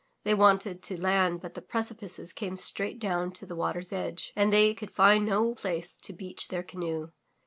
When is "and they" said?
4.35-4.73